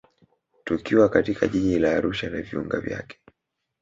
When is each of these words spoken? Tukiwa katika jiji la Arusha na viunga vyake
Tukiwa 0.63 1.09
katika 1.09 1.47
jiji 1.47 1.79
la 1.79 1.91
Arusha 1.95 2.29
na 2.29 2.41
viunga 2.41 2.79
vyake 2.79 3.19